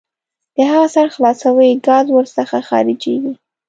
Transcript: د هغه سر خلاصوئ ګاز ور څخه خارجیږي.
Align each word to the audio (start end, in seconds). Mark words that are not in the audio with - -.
د 0.55 0.57
هغه 0.71 0.87
سر 0.95 1.07
خلاصوئ 1.15 1.71
ګاز 1.87 2.05
ور 2.11 2.25
څخه 2.37 2.57
خارجیږي. 2.67 3.33